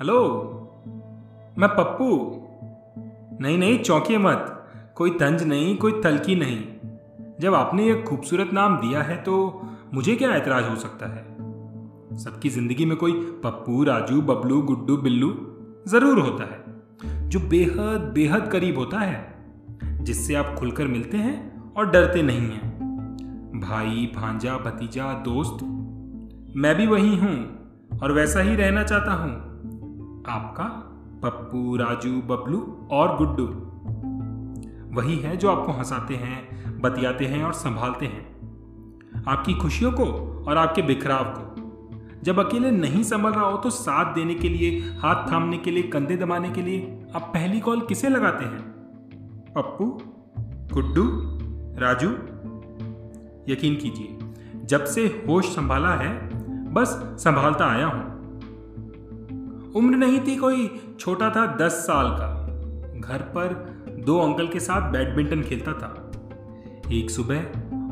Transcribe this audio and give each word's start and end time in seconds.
Hello 0.00 0.16
मैं 1.58 1.68
पप्पू। 1.68 2.06
नहीं 3.40 3.58
नहीं, 3.58 3.78
चौंकिए 3.78 4.18
मत। 4.18 4.66
कोई 4.94 5.10
तंज 5.10 5.42
नहीं, 5.42 5.76
कोई 5.76 5.92
तलकी 5.92 6.34
नहीं। 6.34 6.58
जब 7.40 7.54
आपने 7.54 7.90
एक 7.90 8.04
खूबसूरत 8.04 8.50
नाम 8.52 8.76
दिया 8.76 9.02
है 9.02 9.16
तो 9.16 9.62
मुझे 9.94 10.16
क्या 10.16 10.30
ऐतराज 10.30 10.68
हो 10.68 10.76
सकता 10.76 11.06
है? 11.06 11.22
सबकी 12.16 12.48
ज़िंदगी 12.48 12.84
में 12.84 12.96
कोई 12.96 13.12
पप्पू, 13.44 13.84
राजू, 13.84 14.20
बबलू, 14.22 14.60
गुड्डू, 14.62 14.96
बिल्लू 14.96 15.30
ज़रूर 15.88 16.18
होता 16.18 16.44
है, 16.44 17.28
जो 17.28 17.40
बेहद 17.40 18.12
बेहद 18.14 18.48
करीब 18.52 18.78
होता 18.78 18.98
है, 18.98 19.34
जिससे 20.02 20.34
आप 20.34 20.54
खुलकर 20.58 20.86
मिलते 20.86 21.16
हैं 21.16 21.72
और 21.72 21.90
डरते 21.90 22.22
नहीं 22.22 22.40
हैं। 22.40 23.60
भाई, 23.60 24.12
भांजा, 24.16 24.58
भतीजा, 24.58 25.12
दोस्त, 25.24 25.64
मैं 26.56 26.74
भी 26.74 26.86
वही 26.86 27.16
हूँ 27.16 27.36
और 28.02 28.12
वैसा 28.12 28.40
ही 28.40 28.56
रहना 28.56 28.84
चाहता 28.84 29.12
हूँ। 29.12 29.45
आपका 30.28 30.64
पप्पू, 31.22 31.76
राजू, 31.76 32.22
बबलू 32.22 32.88
और 32.90 33.16
गुड्डू। 33.16 33.44
वही 34.96 35.16
है 35.16 35.36
जो 35.36 35.50
आपको 35.50 35.72
हंसाते 35.72 36.14
हैं, 36.14 36.80
बतियाते 36.80 37.24
हैं 37.24 37.44
और 37.44 37.52
संभालते 37.52 38.06
हैं। 38.06 38.36
आपकी 39.28 39.54
खुशियों 39.54 39.92
को 39.92 40.04
और 40.48 40.56
आपके 40.56 40.82
बिखराव 40.82 41.24
को। 41.24 41.42
जब 42.22 42.38
अकेले 42.46 42.70
नहीं 42.70 43.02
संभल 43.02 43.30
रहा 43.30 43.46
हो 43.46 43.56
तो 43.56 43.70
साथ 43.70 44.14
देने 44.14 44.34
के 44.34 44.48
लिए, 44.48 44.80
हाथ 44.80 45.32
थामने 45.32 45.58
के 45.58 45.70
लिए, 45.70 45.82
कंधे 45.82 46.16
दबाने 46.16 46.50
के 46.50 46.62
लिए 46.62 47.06
आप 47.14 47.22
पहली 47.22 47.60
कॉल 47.60 47.80
किसे 47.80 48.08
लगाते 48.08 48.44
हैं? 48.44 48.60
पप्पू, 49.56 49.84
गुड्डू, 50.74 51.04
राजू? 51.80 52.08
यकीन 53.52 53.76
कीजिए, 53.76 54.18
जब 54.64 54.84
से 54.84 55.24
होश 55.28 55.44
संभाला 55.44 55.94
है, 55.94 56.28
बस 56.72 57.16
संभालता 57.18 57.66
आया 57.66 57.86
हूँ। 57.86 58.15
उम्र 59.76 59.96
नहीं 59.96 60.20
थी 60.20 60.36
कोई, 60.36 60.80
छोटा 61.00 61.30
था 61.30 61.56
दस 61.56 61.72
साल 61.72 62.06
का। 62.10 62.28
घर 63.00 63.18
पर 63.18 63.54
दो 64.06 64.18
अंकल 64.18 64.48
के 64.48 64.60
साथ 64.60 64.92
बैडमिंटन 64.92 65.42
खेलता 65.42 65.72
था। 65.72 66.12
एक 66.92 67.10
सुबह 67.10 67.38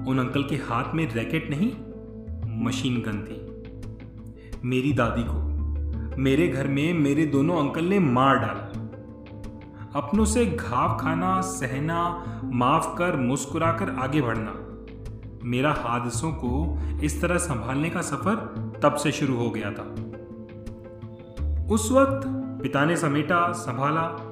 उन 0.09 0.19
अंकल 0.19 0.43
के 0.43 0.57
हाथ 0.57 0.95
में 0.95 1.13
रैकेट 1.13 1.51
नहीं, 1.51 1.73
मशीन 2.65 3.03
गन 3.07 3.19
थी। 3.25 3.41
मेरी 4.65 4.93
दादी 4.93 5.23
को, 5.27 5.55
मेरे 6.23 6.49
घर 6.49 6.67
में 6.67 6.95
मेरे 6.95 7.27
दोनों 7.27 7.57
अंकल 7.57 7.85
ने 7.85 7.98
मार 7.98 8.39
डाला। 8.39 8.71
अपनों 10.01 10.25
से 10.25 10.47
घाव 10.47 10.98
खाना, 10.98 11.41
सहना, 11.41 12.25
माफ़ 12.45 12.98
कर, 12.98 13.17
मुस्कुराकर 13.17 13.91
आगे 13.91 14.21
बढ़ना। 14.21 14.55
मेरा 15.45 15.73
हादसों 15.73 16.33
को 16.33 16.79
इस 17.03 17.21
तरह 17.23 17.39
संभालने 17.39 17.91
का 17.91 18.01
सफ़र 18.01 18.37
तब 18.83 18.95
से 18.95 19.13
शुरू 19.13 19.37
हो 19.37 19.51
गया 19.51 19.71
था। 19.71 19.95
उस 21.70 21.93
वक्त 21.93 22.20
पिता 22.62 22.84
ने 22.84 22.97
समेटा, 22.97 23.53
संभाला। 23.53 24.31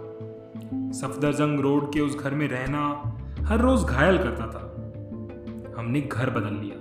सफदरजंग 0.93 1.61
रोड 1.61 1.93
के 1.93 2.01
उस 2.01 2.19
घर 2.19 2.35
में 2.35 2.49
रहना 2.49 3.13
हर 3.41 3.61
रोज 3.61 3.83
घायल 3.83 4.19
करता 4.19 4.47
था। 4.47 4.69
हमने 5.79 6.01
घर 6.01 6.31
बदल 6.31 6.55
लिया, 6.55 6.77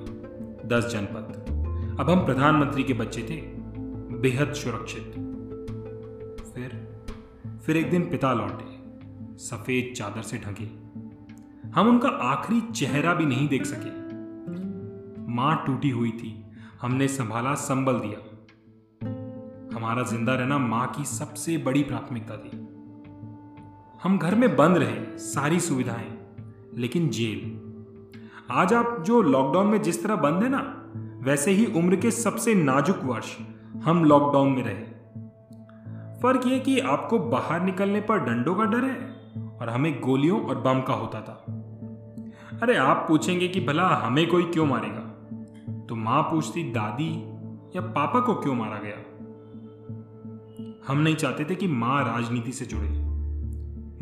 दस 0.67 0.85
जनपद। 0.85 1.37
अब 1.99 2.09
हम 2.09 2.25
प्रधानमंत्री 2.25 2.83
के 2.83 2.93
बच्चे 2.93 3.21
थे, 3.21 3.41
बेहद 4.17 4.53
सुरक्षित। 4.53 5.13
फिर 6.55 6.87
फिर 7.65 7.77
एक 7.77 7.91
दिन 7.91 8.01
पिता 8.01 8.33
लौटे, 8.33 8.81
सफ़ेद 9.37 9.93
चादर 9.95 10.21
से 10.21 10.37
ढके। 10.37 10.65
हम 11.69 11.87
उनका 11.87 12.09
आखिरी 12.09 12.61
चेहरा 12.61 13.13
भी 13.13 13.25
नहीं 13.25 13.47
देख 13.47 13.65
सके। 13.65 14.01
माँ 15.33 15.63
टूटी 15.65 15.89
हुई 15.89 16.11
थी, 16.11 16.45
हमने 16.81 17.07
संभाला 17.07 17.53
संबल 17.53 17.93
दिया। 17.93 18.30
हमारा 19.91 20.07
ज़िंदा 20.07 20.35
रहना 20.35 20.57
माँ 20.57 20.87
की 20.87 21.05
सबसे 21.05 21.57
बड़ी 21.57 21.83
प्राथमिकता 21.83 22.35
थी। 22.37 22.49
हम 24.03 24.17
घर 24.17 24.35
में 24.35 24.55
बंद 24.55 24.77
रहे, 24.77 25.17
सारी 25.17 25.59
सुविधाएँ, 25.59 26.17
लेकिन 26.77 27.09
जेल। 27.09 27.41
आज 28.51 28.73
आप 28.73 29.03
जो 29.07 29.21
लॉकडाउन 29.21 29.67
में 29.67 29.81
जिस 29.81 30.03
तरह 30.03 30.15
बंद 30.15 30.43
है 30.43 30.49
ना, 30.49 30.91
वैसे 31.23 31.51
ही 31.51 31.65
उम्र 31.65 31.95
के 31.95 32.11
सबसे 32.11 32.55
नाजुक 32.55 32.99
वर्ष 33.03 33.37
हम 33.83 34.05
लॉकडाउन 34.05 34.49
में 34.49 34.63
रहे। 34.63 34.83
फ़र्क 36.21 36.47
यह 36.47 36.59
कि 36.59 36.79
आपको 36.79 37.19
बाहर 37.19 37.61
निकलने 37.61 38.01
पर 38.01 38.19
डंडों 38.19 38.55
का 38.55 38.63
डर 38.63 38.83
है 38.83 39.13
और 39.61 39.69
हमें 39.69 40.01
गोलियों 40.01 40.41
और 40.41 40.55
बम 40.55 40.81
का 40.81 40.93
होता 40.93 41.21
था। 41.21 41.45
अरे 42.63 42.77
आप 42.77 43.05
पूछेंगे 43.07 43.47
कि 43.47 43.59
भला 43.59 43.87
हमें 43.87 44.27
कोई 44.27 44.43
क्यों 44.43 44.65
मारेगा? 44.65 45.01
तो 45.89 45.95
माँ 45.95 46.23
पूछती, 46.23 46.63
दादी 46.63 47.13
या 47.75 47.81
पापा 47.81 48.19
को 48.19 48.33
क्यों 48.33 48.55
मारा 48.55 48.77
गया? 48.77 49.07
हम 50.87 50.97
नहीं 50.97 51.15
चाहते 51.15 51.45
थे 51.45 51.55
कि 51.55 51.67
माँ 51.67 52.03
राजनीति 52.03 52.51
से 52.51 52.65
जुड़े। 52.65 52.87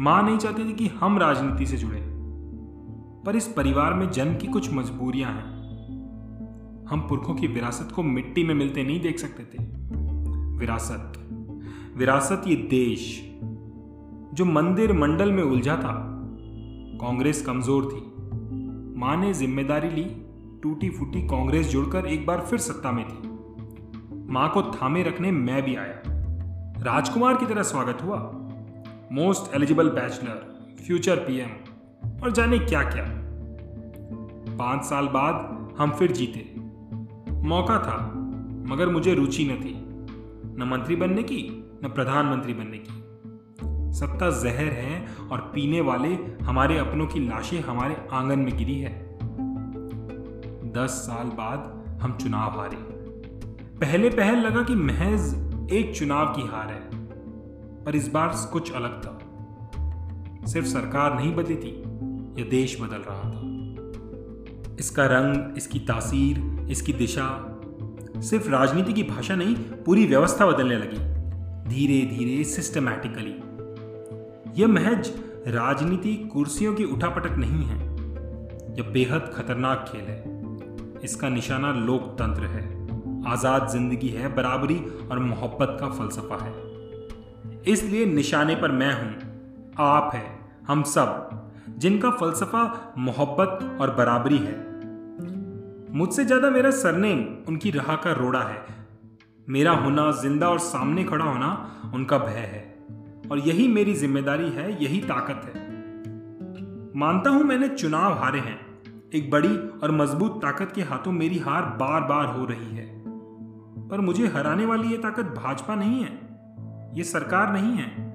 माँ 0.04 0.24
नहीं 0.24 0.38
चाहती 0.38 0.70
थी 0.70 0.74
कि 0.74 0.88
हम 0.88 1.18
राजनीति 1.18 1.66
से 1.66 1.78
जुड़े। 1.78 2.00
पर 3.26 3.36
इस 3.36 3.48
परिवार 3.48 3.94
में 3.94 4.12
जन्म 4.12 4.36
की 4.36 4.48
कुछ 4.48 4.74
मजबूरियाँ 4.74 5.32
हैं। 5.32 5.58
हम 6.90 7.08
पुरखों 7.10 7.36
की 7.36 7.48
विरासत 7.48 7.92
को 7.92 8.04
मिट्टी 8.04 8.44
में 8.44 8.56
मिलते 8.56 8.84
नहीं 8.84 9.02
देख 9.02 9.20
सकते 9.20 9.44
थे। 9.44 9.64
विरासत। 10.58 11.14
विरासत 11.98 12.44
ये 12.48 12.56
देश, 12.56 13.22
जो 14.34 14.46
मंदिर 14.46 14.94
मंडल 14.94 15.32
में 15.32 15.44
उलझा 15.44 15.76
था। 15.76 15.94
कांग्रेस 17.02 17.46
कमज़ोर 17.46 17.86
थी। 17.86 18.02
माँ 19.00 19.18
ने 19.18 19.34
ज़िम्मेदारी 19.34 19.90
ली 19.90 20.06
टूटी 20.64 20.90
फूटी 20.90 21.22
कांग्रेस 21.22 21.68
जुड़कर 21.68 22.06
एक 22.06 22.26
बार 22.26 22.42
फिर 22.42 22.60
सत्ता 22.60 22.92
में 22.92 23.06
थी। 23.06 23.30
माँ 24.34 24.52
को 24.52 24.62
थामे 24.62 25.04
रखने 25.04 25.32
मैं 25.32 25.64
भी 25.64 25.76
आया। 25.76 25.99
राजकुमार 26.80 27.38
की 27.38 27.46
तरह 27.46 27.64
स्वागत 27.64 27.98
हुआ। 28.04 28.18
Most 29.12 29.56
eligible 29.56 29.90
bachelor 29.90 30.68
future 30.86 31.16
PM 31.16 31.50
और 32.24 32.32
जाने 32.32 32.60
क्या 32.60 32.84
क्या 32.84 33.06
पाँच 34.58 34.84
साल 34.84 35.08
बाद 35.08 35.70
हम 35.80 35.92
फिर 35.92 36.12
जीते। 36.12 36.54
मौका 37.32 37.80
था, 37.80 38.12
मगर 38.68 38.90
मुझे 38.90 39.14
रुचि 39.14 39.46
न 39.46 39.56
थी। 39.56 39.76
न 40.64 40.68
मंत्री 40.68 40.96
बनने 40.96 41.24
की, 41.24 41.72
न 41.84 41.90
प्रधानमंत्री 41.90 42.54
बनने 42.54 42.78
की। 42.78 43.04
सत्ता 44.00 44.30
जहर 44.30 44.72
है 44.72 45.08
और 45.32 45.40
पीने 45.40 45.82
वाले 45.82 46.14
हमारे 46.42 46.78
अपनों 46.78 47.08
की 47.08 47.20
लाशें 47.20 47.62
हमारे 47.62 48.08
आँगन 48.12 48.40
में 48.40 48.58
गिरी 48.58 48.80
है। 48.80 49.20
दस 50.72 50.90
साल 50.90 51.28
बाद 51.28 51.86
हम 52.02 52.18
चुनाव 52.18 52.60
हारे। 52.60 52.78
पहले 53.78 54.10
पहल 54.10 54.36
लगा 54.36 54.64
कि 54.64 54.76
महज 54.76 55.49
एक 55.72 55.96
चुनाव 55.96 56.26
की 56.26 56.42
हार 56.42 56.68
है, 56.68 57.06
पर 57.84 57.96
इस 57.96 58.08
बार 58.08 58.50
कुछ 58.52 58.72
अलग 58.72 59.02
था। 59.04 59.20
सिर्फ़ 60.46 60.68
सरकार 60.68 61.16
नहीं 61.16 61.36
बदली 61.36 61.56
थी, 61.56 61.84
यह 62.42 62.50
देश 62.50 62.82
बदल 62.82 62.98
रहा 62.98 63.30
था। 63.30 64.76
इसका 64.80 65.06
रंग, 65.06 65.58
इसकी 65.58 65.80
तासीर, 65.80 66.68
इसकी 66.70 66.94
दिशा, 66.94 67.56
सिर्फ़ 68.18 68.50
राजनीति 68.50 68.94
की 68.94 69.04
भाषा 69.04 69.36
नहीं, 69.36 69.56
पूरी 69.56 70.06
व्यवस्था 70.06 70.46
बदलने 70.46 70.76
लगी 70.76 71.10
धीरे 71.70 72.18
धीरे 72.18 72.44
सिस्टमैटिकली 72.44 73.36
यह 74.62 74.68
महज 74.68 75.12
राजनीति 75.48 76.16
कुर्सियों 76.16 76.76
की 76.76 76.84
उठापटक 76.84 77.32
नहीं 77.32 77.64
है, 77.64 77.80
यह 78.78 78.92
बेहद 78.92 79.32
खतरनाक 79.36 79.86
खेल 79.92 80.02
है। 80.02 80.24
इसका 81.04 81.30
निशाना 81.30 81.72
लोकतंत्र 81.74 82.44
है। 82.44 82.79
आज़ाद 83.30 83.68
ज़िंदगी 83.68 84.10
है, 84.10 84.36
बराबरी 84.36 84.80
और 85.12 85.20
मोहब्बत 85.20 85.78
का 85.82 85.90
फलसफा 85.90 86.38
है। 86.46 86.54
इसलिए 87.68 88.06
निशाने 88.06 88.56
पर 88.56 88.72
मैं 88.72 88.94
हूँ, 88.94 89.74
आप 89.80 90.12
है, 90.14 90.26
हम 90.68 90.84
सब, 90.84 91.30
जिनका 91.78 92.10
फलसफा 92.12 92.94
मोहब्बत 92.98 93.78
और 93.82 93.96
बराबरी 93.96 94.38
है। 94.38 94.58
मुझसे 95.94 96.26
ज़्यादा 96.26 96.50
मेरा 96.50 96.72
सरनेम 96.72 97.26
उनकी 97.48 97.72
राह 97.72 97.96
का 97.96 98.12
रोड़ा 98.12 98.42
है। 98.42 98.66
मेरा 99.48 99.72
होना 99.72 100.12
ज़िंदा 100.12 100.50
और 100.50 100.60
सामने 100.60 101.04
खड़ा 101.04 101.26
होना 101.26 101.92
उनका 101.94 102.18
भय 102.18 102.40
है। 102.40 102.68
और 103.32 103.40
यही 103.40 103.68
मेरी 103.68 103.94
ज़िम्मेदारी 103.94 104.50
है, 104.50 104.84
यही 104.84 105.00
ताकत 105.00 105.42
है। 105.46 105.68
मानता 106.96 107.30
हूँ 107.30 107.44
मैंने 107.44 107.68
चुनाव 107.68 108.14
हारे 108.14 108.40
हैं। 108.40 108.60
एक 109.14 109.30
बड़ी 109.32 109.56
और 109.84 109.92
मज़बूत 109.92 110.42
ताकत 110.42 110.72
के 110.76 110.82
हाथों 110.82 111.12
मेरी 111.12 111.38
हार 111.38 111.64
बार 111.80 112.02
बार 112.02 112.26
हो 112.26 112.46
रही 112.46 112.76
है। 112.76 112.99
पर 113.90 114.02
मुझे 114.02 114.28
हराने 114.28 114.66
वाली 114.66 114.88
ये 114.88 114.98
ताकत 114.98 115.26
भाजपा 115.26 115.76
नहीं 115.76 116.04
है। 116.04 116.20
ये 116.98 117.04
सरकार 117.04 117.54
नहीं 117.54 117.72
है। 117.72 118.10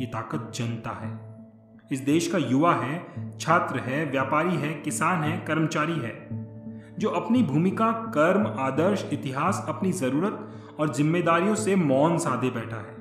ये 0.00 0.06
ताकत 0.06 0.52
जनता 0.54 0.90
है। 0.90 1.36
इस 1.92 2.00
देश 2.00 2.28
का 2.28 2.38
युवा 2.38 2.74
है, 2.74 3.06
छात्र 3.38 3.78
है, 3.78 4.10
व्यापारी 4.10 4.56
है, 4.56 4.74
किसान 4.74 5.22
है, 5.22 5.44
कर्मचारी 5.46 5.92
है, 5.92 6.28
जो 6.98 7.08
अपनी 7.08 7.42
भूमिका, 7.42 7.92
कर्म, 7.92 8.46
आदर्श, 8.46 9.10
इतिहास, 9.12 9.66
अपनी 9.68 9.92
ज़रूरत 9.92 10.48
और 10.80 10.94
जिम्मेदारियों 10.94 11.54
से 11.54 11.76
मौन 11.76 12.18
साधे 12.18 12.50
बैठा 12.50 12.76
है। 12.76 12.96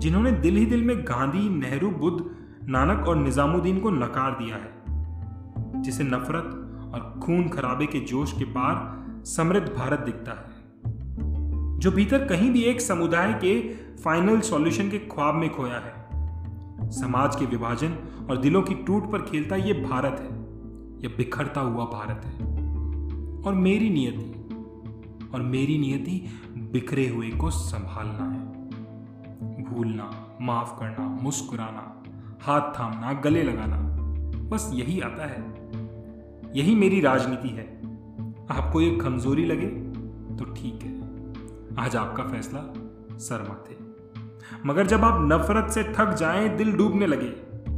जिन्होंने 0.00 0.32
दिल 0.32 0.56
ही 0.56 0.66
दिल 0.66 0.84
में 0.84 1.04
गांधी, 1.04 1.48
नेहरू, 1.48 1.90
बुद्ध, 1.90 2.24
नानक 2.68 3.08
और 3.08 3.16
निजामुद्दीन 3.16 3.80
को 3.80 3.90
नकार 3.90 4.30
दिया 4.30 4.56
है, 4.56 4.72
जिसे 5.82 6.04
नफरत 6.04 6.44
और 6.94 7.20
खून 7.22 7.48
खराबे 7.48 7.86
के 7.86 8.00
जोश 8.00 8.32
के 8.32 8.44
पार 8.44 9.01
समृद्ध 9.24 9.68
भारत 9.68 10.00
दिखता 10.00 10.32
है। 10.32 10.62
जो 11.78 11.90
भीतर 11.90 12.26
कहीं 12.26 12.50
भी 12.50 12.62
एक 12.62 12.80
समुदाय 12.80 13.32
के 13.32 13.74
फाइनल 13.96 14.40
सॉल्यूशन 14.40 14.90
के 14.90 14.98
ख्वाब 14.98 15.34
में 15.34 15.54
खोया 15.54 15.78
है। 15.78 16.02
समाज 16.90 17.36
के 17.36 17.46
विभाजन 17.46 17.94
और 18.30 18.36
दिलों 18.36 18.62
की 18.62 18.74
टूट 18.74 19.12
पर 19.12 19.22
खेलता 19.22 19.56
ये 19.56 19.72
भारत 19.72 20.20
है। 20.20 20.42
यह 21.04 21.16
बिखरता 21.16 21.60
हुआ 21.60 21.84
भारत 21.84 22.24
है। 22.24 22.46
और 23.42 23.54
मेरी 23.54 23.90
नियति, 23.90 24.54
और 25.34 25.42
मेरी 25.42 25.78
नियति 25.78 26.40
बिखरे 26.72 27.08
हुए 27.08 27.30
को 27.30 27.50
संभालना 27.50 28.30
है। 28.30 28.62
भूलना, 29.62 30.36
माफ़ 30.40 30.80
करना, 30.80 31.18
मुस्कुराना, 31.22 32.02
हाथ 32.40 32.78
थामना, 32.78 33.12
गले 33.12 33.42
लगाना, 33.42 33.76
बस 34.48 34.70
यही 34.74 35.00
आता 35.00 35.26
है। 35.26 35.40
यही 36.56 36.74
मेरी 36.74 37.00
राजनीति 37.00 37.48
है। 37.48 37.81
आपको 38.52 38.80
ये 38.80 38.90
कमज़ोरी 38.96 39.44
लगे 39.44 39.66
तो 40.36 40.44
ठीक 40.44 40.82
है। 40.82 41.84
आज 41.84 41.96
आपका 41.96 42.24
फैसला 42.24 42.60
सर 43.18 43.42
माथे 43.42 43.76
मगर 44.66 44.86
जब 44.86 45.04
आप 45.04 45.18
नफरत 45.22 45.70
से 45.70 45.82
थक 45.84 46.14
जाएँ, 46.14 46.48
दिल 46.56 46.72
डूबने 46.76 47.06
लगे 47.06 47.28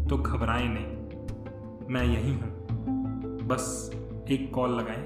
तो 0.09 0.17
घबराएँ 0.17 0.69
नहीं। 0.69 1.95
मैं 1.95 2.05
यही 2.05 2.33
हूँ। 2.33 3.39
बस 3.47 3.91
एक 4.31 4.51
कॉल 4.55 4.71
लगाएँ 4.71 5.05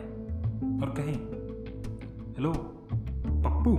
और 0.81 0.94
कहें, 0.99 1.15
हेलो, 2.35 2.53
पप्पू? 3.47 3.76